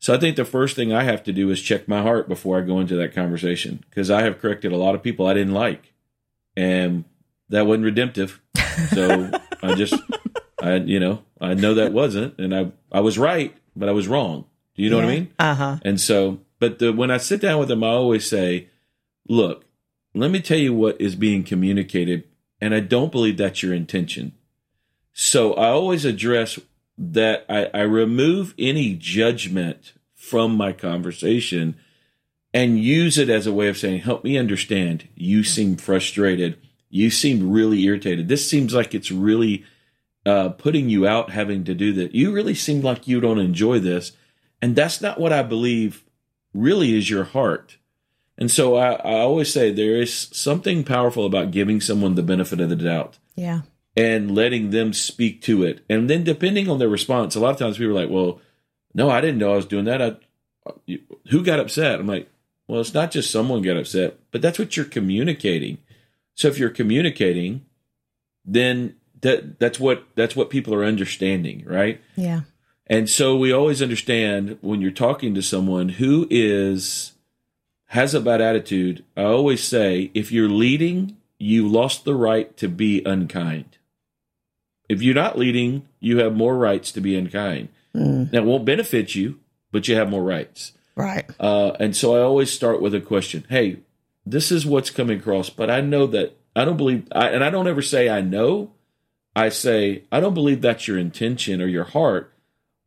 [0.00, 2.58] So I think the first thing I have to do is check my heart before
[2.58, 5.54] I go into that conversation because I have corrected a lot of people I didn't
[5.54, 5.92] like.
[6.56, 7.04] And
[7.48, 8.40] that wasn't redemptive.
[8.90, 9.30] So
[9.62, 9.94] I just,
[10.62, 12.38] I, you know, I know that wasn't.
[12.38, 14.44] And I, I was right, but I was wrong.
[14.76, 15.04] Do you know yeah.
[15.04, 15.34] what I mean?
[15.38, 15.76] Uh huh.
[15.82, 18.68] And so, but the, when I sit down with them, I always say,
[19.28, 19.64] look,
[20.14, 22.27] let me tell you what is being communicated.
[22.60, 24.32] And I don't believe that's your intention.
[25.12, 26.58] So I always address
[26.96, 31.76] that I, I remove any judgment from my conversation
[32.52, 35.08] and use it as a way of saying, help me understand.
[35.14, 36.58] You seem frustrated.
[36.90, 38.28] You seem really irritated.
[38.28, 39.64] This seems like it's really
[40.26, 42.14] uh, putting you out having to do that.
[42.14, 44.12] You really seem like you don't enjoy this.
[44.60, 46.04] And that's not what I believe
[46.52, 47.77] really is your heart.
[48.38, 52.60] And so I, I always say there is something powerful about giving someone the benefit
[52.60, 53.18] of the doubt.
[53.34, 53.62] Yeah.
[53.96, 55.84] And letting them speak to it.
[55.90, 58.40] And then depending on their response, a lot of times people are like, well,
[58.94, 60.00] no, I didn't know I was doing that.
[60.00, 60.16] I,
[61.30, 61.98] who got upset?
[61.98, 62.30] I'm like,
[62.68, 65.78] well, it's not just someone got upset, but that's what you're communicating.
[66.34, 67.64] So if you're communicating,
[68.44, 72.00] then that that's what that's what people are understanding, right?
[72.14, 72.42] Yeah.
[72.86, 77.12] And so we always understand when you're talking to someone who is
[77.88, 82.68] has a bad attitude, I always say if you're leading, you lost the right to
[82.68, 83.78] be unkind.
[84.88, 87.68] If you're not leading, you have more rights to be unkind.
[87.94, 88.30] Mm.
[88.30, 90.72] That won't benefit you, but you have more rights.
[90.96, 91.28] Right.
[91.38, 93.44] Uh, and so I always start with a question.
[93.48, 93.80] Hey,
[94.24, 97.50] this is what's coming across, but I know that I don't believe, I, and I
[97.50, 98.72] don't ever say I know.
[99.36, 102.32] I say I don't believe that's your intention or your heart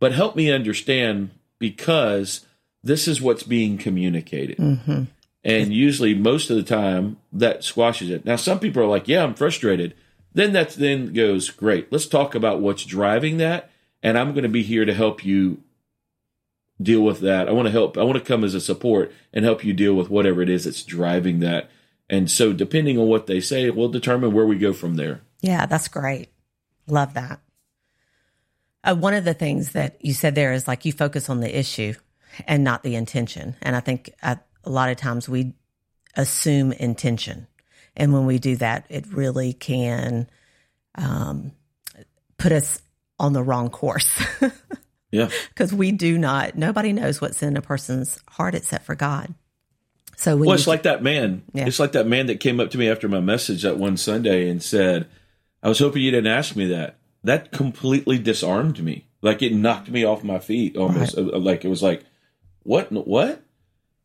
[0.02, 2.46] but help me understand because
[2.84, 4.58] this is what's being communicated.
[4.58, 5.04] Mm-hmm.
[5.44, 8.26] And usually, most of the time, that squashes it.
[8.26, 9.96] Now, some people are like, "Yeah, I'm frustrated."
[10.34, 13.72] Then that then goes, "Great, let's talk about what's driving that,
[14.04, 15.63] and I'm going to be here to help you
[16.82, 17.48] deal with that.
[17.48, 17.98] I want to help.
[17.98, 20.65] I want to come as a support and help you deal with whatever it is
[20.65, 21.70] that's driving that.
[22.10, 25.22] And so, depending on what they say, we'll determine where we go from there.
[25.39, 26.30] Yeah, that's great.
[26.88, 27.39] Love that.
[28.84, 31.58] Uh, one of the things that you said there is like you focus on the
[31.58, 31.94] issue
[32.46, 33.56] and not the intention.
[33.62, 35.54] And I think uh, a lot of times we
[36.15, 37.48] assume intention.
[37.96, 40.30] And when we do that, it really can
[40.96, 41.52] um,
[42.38, 42.82] put us
[43.20, 44.22] on the wrong course.
[45.12, 45.30] Yeah.
[45.50, 49.34] Because we do not, nobody knows what's in a person's heart except for God.
[50.15, 51.44] So Well, it's like that man.
[51.54, 51.67] Yeah.
[51.67, 54.50] It's like that man that came up to me after my message that one Sunday
[54.50, 55.08] and said,
[55.62, 56.98] I was hoping you didn't ask me that.
[57.24, 59.06] That completely disarmed me.
[59.22, 61.17] Like it knocked me off my feet almost.
[61.17, 62.04] Uh, Like it was like,
[62.63, 62.91] what?
[62.91, 63.43] What?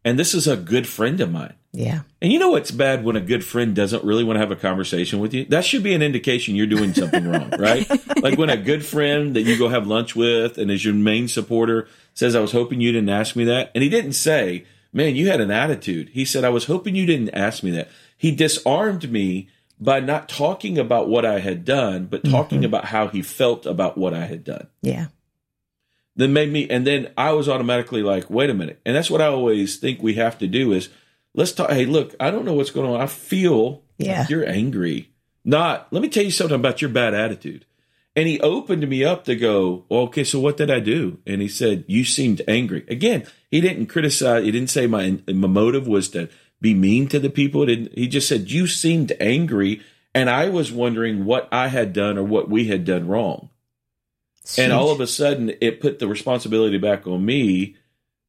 [0.04, 1.54] And this is a good friend of mine.
[1.72, 4.52] yeah, And you know what's bad when a good friend doesn't really want to have
[4.52, 5.44] a conversation with you?
[5.46, 7.88] That should be an indication you're doing something wrong, right?
[8.22, 11.26] Like when a good friend that you go have lunch with and is your main
[11.26, 13.72] supporter says, I was hoping you didn't ask me that.
[13.74, 16.10] And he didn't say, man, you had an attitude.
[16.10, 17.90] He said, I was hoping you didn't ask me that.
[18.16, 22.66] He disarmed me by not talking about what I had done, but talking mm-hmm.
[22.66, 25.06] about how he felt about what I had done yeah,
[26.16, 28.80] then made me and then I was automatically like, wait a minute.
[28.84, 30.88] And that's what I always think we have to do is
[31.34, 33.00] let's talk hey, look, I don't know what's going on.
[33.00, 34.20] I feel Yeah.
[34.20, 35.10] like you're angry.
[35.44, 37.64] Not let me tell you something about your bad attitude.
[38.16, 41.18] And he opened me up to go, well, okay, so what did I do?
[41.26, 42.82] And he said, you seemed angry.
[42.88, 46.28] Again, he didn't criticize, he didn't say my my motive was to
[46.60, 47.66] be mean to the people.
[47.66, 49.82] Didn't he just said, You seemed angry.
[50.14, 53.50] And I was wondering what I had done or what we had done wrong.
[54.58, 57.76] And all of a sudden, it put the responsibility back on me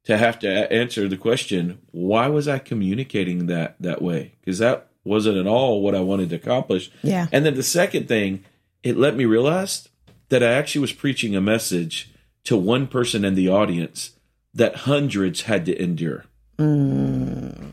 [0.04, 4.34] to have to answer the question: Why was I communicating that that way?
[4.40, 6.90] Because that wasn't at all what I wanted to accomplish.
[7.02, 8.44] yeah, And then the second thing,
[8.82, 9.88] it let me realize
[10.28, 12.12] that I actually was preaching a message
[12.44, 14.12] to one person in the audience
[14.54, 16.24] that hundreds had to endure
[16.58, 17.72] mm.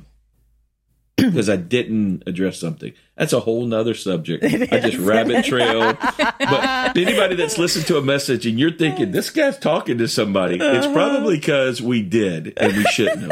[1.30, 2.94] Because I didn't address something.
[3.16, 4.44] That's a whole nother subject.
[4.44, 5.94] I just rabbit trail.
[6.18, 10.56] But anybody that's listened to a message and you're thinking this guy's talking to somebody,
[10.56, 10.94] it's uh-huh.
[10.94, 13.32] probably because we did and we shouldn't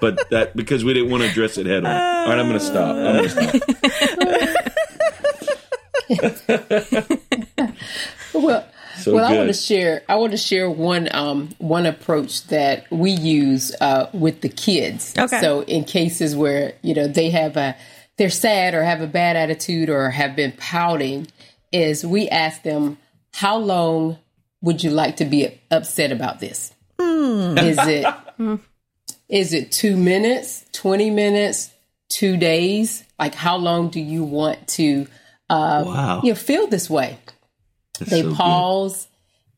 [0.00, 1.90] But that because we didn't want to address it head on.
[1.90, 2.94] All right, I'm going to stop.
[2.96, 4.50] I'm going to
[6.90, 7.14] stop.
[8.34, 8.64] Well,
[9.08, 10.02] So well, I want to share.
[10.08, 15.14] I want to share one um, one approach that we use uh, with the kids.
[15.18, 15.40] Okay.
[15.40, 17.74] So in cases where you know they have a
[18.16, 21.26] they're sad or have a bad attitude or have been pouting,
[21.72, 22.98] is we ask them
[23.32, 24.18] how long
[24.60, 26.72] would you like to be upset about this?
[27.00, 28.06] Is it
[29.28, 31.70] is it two minutes, twenty minutes,
[32.08, 33.04] two days?
[33.18, 35.06] Like how long do you want to
[35.50, 36.20] uh, Wow.
[36.22, 37.18] you know, feel this way?
[37.98, 38.36] That's they so good.
[38.36, 39.08] pause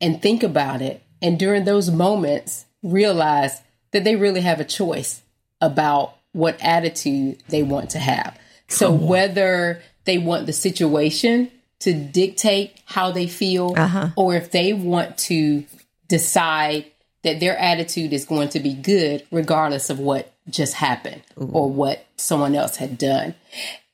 [0.00, 3.60] and think about it and during those moments realize
[3.92, 5.22] that they really have a choice
[5.60, 8.38] about what attitude they want to have.
[8.68, 11.50] So whether they want the situation
[11.80, 14.10] to dictate how they feel uh-huh.
[14.16, 15.64] or if they want to
[16.08, 16.86] decide
[17.22, 22.04] that their attitude is going to be good regardless of what just happened or what
[22.16, 23.34] someone else had done.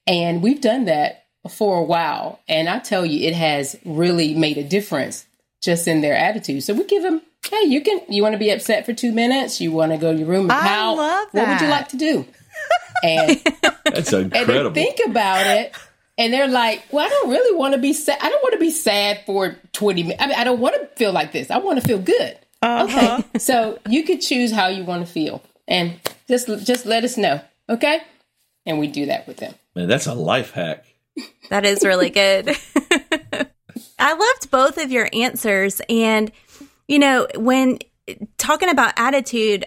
[0.07, 2.41] And we've done that for a while.
[2.49, 5.27] And I tell you, it has really made a difference
[5.63, 6.63] just in their attitude.
[6.63, 9.61] So we give them, hey, you can, you want to be upset for two minutes?
[9.61, 10.97] You want to go to your room and I pout?
[10.97, 12.25] love What would you like to do?
[13.03, 13.39] And,
[13.85, 14.73] That's and they incredible.
[14.75, 15.75] think about it.
[16.17, 18.17] And they're like, well, I don't really want to be sad.
[18.23, 20.23] I don't want to be sad for 20 minutes.
[20.23, 21.51] I mean, I don't want to feel like this.
[21.51, 22.39] I want to feel good.
[22.63, 23.21] Uh-huh.
[23.21, 23.39] Okay.
[23.39, 27.43] So you could choose how you want to feel and just, just let us know.
[27.69, 28.01] Okay.
[28.65, 29.55] And we do that with them.
[29.75, 30.87] Man, that's a life hack.
[31.49, 32.49] That is really good.
[33.99, 35.81] I loved both of your answers.
[35.89, 36.31] And,
[36.89, 37.79] you know, when
[38.39, 39.65] talking about attitude,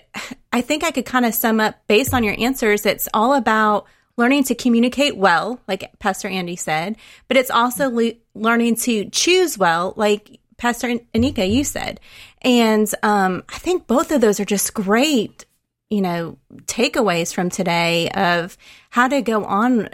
[0.53, 2.85] I think I could kind of sum up based on your answers.
[2.85, 8.13] It's all about learning to communicate well, like Pastor Andy said, but it's also le-
[8.35, 11.99] learning to choose well, like Pastor Anika, you said.
[12.41, 15.45] And um, I think both of those are just great,
[15.89, 18.57] you know, takeaways from today of
[18.89, 19.89] how to go on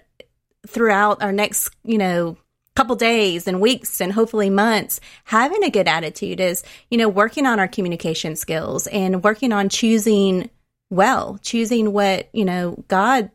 [0.67, 2.37] throughout our next, you know,
[2.75, 7.45] couple days and weeks and hopefully months, having a good attitude is, you know, working
[7.45, 10.49] on our communication skills and working on choosing
[10.89, 13.31] well, choosing what, you know, God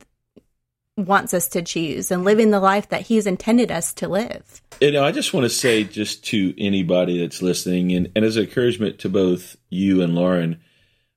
[0.96, 4.60] wants us to choose and living the life that He's intended us to live.
[4.80, 8.36] You know, I just want to say just to anybody that's listening and, and as
[8.36, 10.60] an encouragement to both you and Lauren,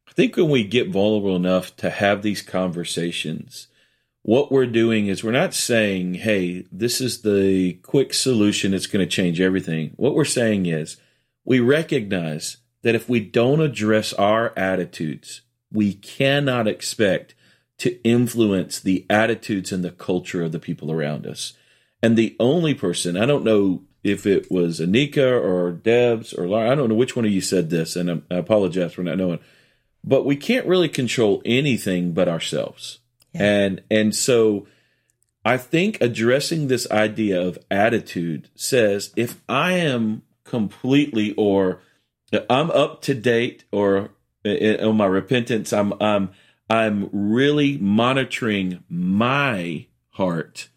[0.07, 3.67] I think when we get vulnerable enough to have these conversations,
[4.23, 9.05] what we're doing is we're not saying, hey, this is the quick solution that's going
[9.05, 9.91] to change everything.
[9.97, 10.97] What we're saying is
[11.43, 17.35] we recognize that if we don't address our attitudes, we cannot expect
[17.79, 21.53] to influence the attitudes and the culture of the people around us.
[22.01, 26.71] And the only person, I don't know if it was Anika or Debs or Laura,
[26.71, 29.39] I don't know which one of you said this, and I apologize for not knowing,
[30.01, 32.99] but we can't really control anything but ourselves.
[33.33, 34.67] And and so
[35.45, 41.81] I think addressing this idea of attitude says if I am completely or
[42.49, 44.11] I'm up to date or
[44.45, 46.31] uh, on my repentance, I'm I'm
[46.69, 50.69] I'm really monitoring my heart,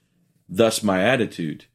[0.49, 1.67] thus my attitude.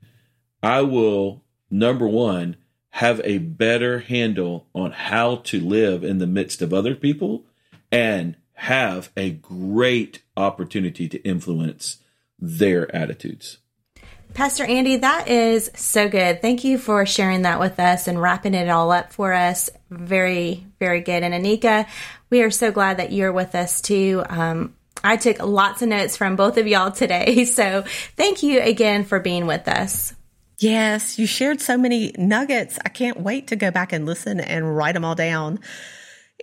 [0.61, 2.57] I will number one
[2.95, 7.45] have a better handle on how to live in the midst of other people
[7.91, 11.97] and have a great opportunity to influence
[12.39, 13.59] their attitudes.
[14.33, 16.41] Pastor Andy, that is so good.
[16.41, 19.69] Thank you for sharing that with us and wrapping it all up for us.
[19.89, 21.23] Very, very good.
[21.23, 21.85] And Anika,
[22.29, 24.23] we are so glad that you're with us too.
[24.29, 27.45] Um, I took lots of notes from both of y'all today.
[27.51, 27.83] So
[28.15, 30.15] thank you again for being with us.
[30.59, 32.79] Yes, you shared so many nuggets.
[32.85, 35.59] I can't wait to go back and listen and write them all down.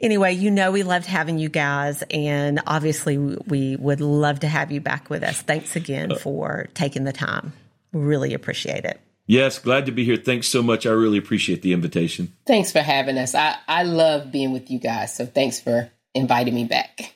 [0.00, 4.70] Anyway, you know, we loved having you guys, and obviously, we would love to have
[4.70, 5.42] you back with us.
[5.42, 7.52] Thanks again uh, for taking the time.
[7.92, 9.00] Really appreciate it.
[9.26, 10.16] Yes, glad to be here.
[10.16, 10.86] Thanks so much.
[10.86, 12.32] I really appreciate the invitation.
[12.46, 13.34] Thanks for having us.
[13.34, 15.14] I, I love being with you guys.
[15.14, 17.14] So thanks for inviting me back.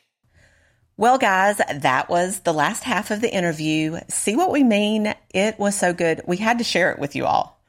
[0.98, 3.98] Well, guys, that was the last half of the interview.
[4.08, 5.14] See what we mean?
[5.30, 6.20] It was so good.
[6.26, 7.61] We had to share it with you all.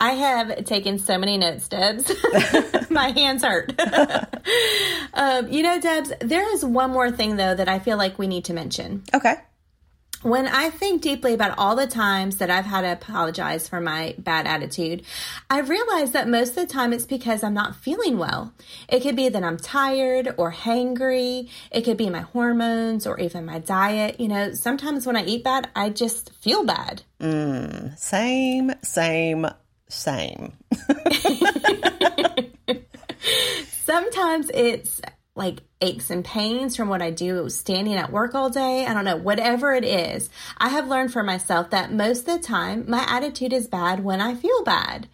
[0.00, 2.10] I have taken so many notes, Debs.
[2.90, 3.72] My hands hurt.
[5.14, 8.26] um, you know, Debs, there is one more thing, though, that I feel like we
[8.26, 9.04] need to mention.
[9.14, 9.36] Okay.
[10.22, 14.14] When I think deeply about all the times that I've had to apologize for my
[14.18, 15.02] bad attitude,
[15.48, 18.52] I realize that most of the time it's because I'm not feeling well.
[18.88, 21.48] It could be that I'm tired or hangry.
[21.70, 24.18] It could be my hormones or even my diet.
[24.18, 27.02] You know, sometimes when I eat bad, I just feel bad.
[27.20, 29.46] Mm, same, same,
[29.88, 30.52] same.
[33.84, 35.00] Sometimes it's
[35.36, 38.86] like aches and pains from what I do standing at work all day.
[38.86, 40.30] I don't know, whatever it is.
[40.56, 44.20] I have learned for myself that most of the time my attitude is bad when
[44.20, 45.08] I feel bad.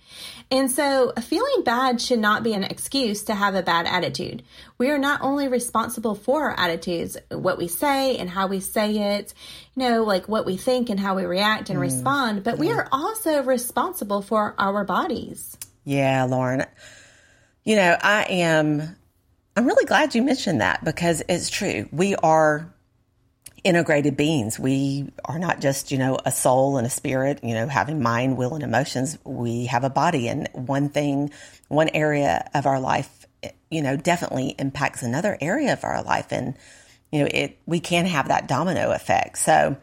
[0.52, 4.42] And so feeling bad should not be an excuse to have a bad attitude.
[4.76, 9.16] We are not only responsible for our attitudes, what we say and how we say
[9.16, 9.32] it,
[9.74, 11.82] you know, like what we think and how we react and mm.
[11.82, 15.56] respond, but we are also responsible for our bodies.
[15.84, 16.66] Yeah, Lauren.
[17.64, 18.94] You know, I am
[19.56, 21.88] I'm really glad you mentioned that because it's true.
[21.92, 22.70] We are
[23.64, 24.58] integrated beings.
[24.58, 28.36] We are not just, you know, a soul and a spirit, you know, having mind,
[28.36, 29.18] will, and emotions.
[29.24, 31.30] We have a body, and one thing,
[31.68, 33.26] one area of our life,
[33.70, 36.32] you know, definitely impacts another area of our life.
[36.32, 36.54] And,
[37.10, 39.38] you know, it, we can have that domino effect.
[39.38, 39.76] So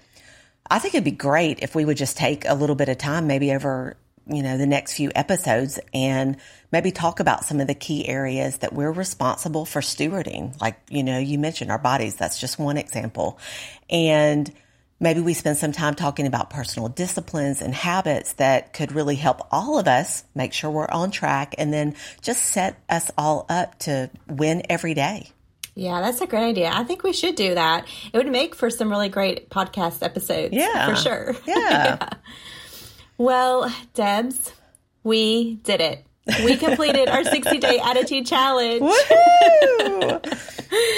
[0.69, 3.27] I think it'd be great if we would just take a little bit of time,
[3.27, 3.97] maybe over
[4.29, 6.37] you know, the next few episodes and
[6.71, 10.59] maybe talk about some of the key areas that we're responsible for stewarding.
[10.61, 12.15] Like, you know, you mentioned our bodies.
[12.15, 13.39] That's just one example.
[13.89, 14.51] And
[14.99, 19.47] maybe we spend some time talking about personal disciplines and habits that could really help
[19.51, 23.79] all of us make sure we're on track and then just set us all up
[23.79, 25.31] to win every day.
[25.75, 26.71] Yeah, that's a great idea.
[26.73, 27.87] I think we should do that.
[28.11, 30.53] It would make for some really great podcast episodes.
[30.53, 30.89] Yeah.
[30.89, 31.35] For sure.
[31.47, 31.55] yeah.
[32.01, 32.09] yeah.
[33.17, 34.51] Well, Debs,
[35.03, 36.05] we did it.
[36.43, 38.81] We completed our 60 day attitude challenge.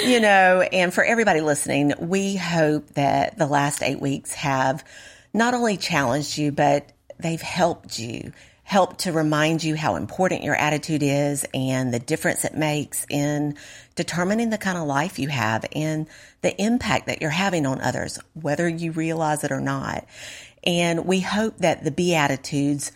[0.04, 4.84] you know, and for everybody listening, we hope that the last eight weeks have
[5.32, 8.32] not only challenged you, but they've helped you,
[8.64, 13.56] helped to remind you how important your attitude is and the difference it makes in
[13.94, 16.06] determining the kind of life you have and
[16.42, 20.06] the impact that you're having on others, whether you realize it or not.
[20.64, 22.92] And we hope that the Beatitudes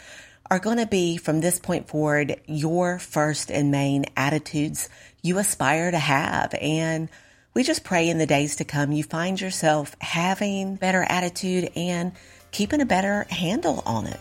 [0.50, 4.88] are going to be from this point forward your first and main attitudes
[5.22, 6.54] you aspire to have.
[6.60, 7.08] And
[7.54, 12.12] we just pray in the days to come you find yourself having better attitude and
[12.52, 14.20] keeping a better handle on it.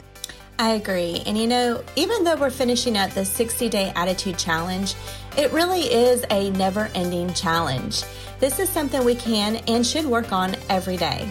[0.58, 1.22] I agree.
[1.26, 4.96] And you know, even though we're finishing up the 60 day attitude challenge,
[5.38, 8.04] it really is a never ending challenge.
[8.40, 11.28] This is something we can and should work on every day.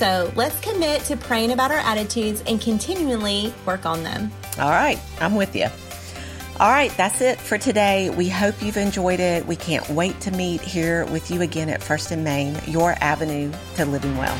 [0.00, 4.32] So let's commit to praying about our attitudes and continually work on them.
[4.58, 5.66] All right, I'm with you.
[6.58, 8.08] All right, that's it for today.
[8.08, 9.44] We hope you've enjoyed it.
[9.44, 13.52] We can't wait to meet here with you again at First and Main, your avenue
[13.74, 14.38] to living well.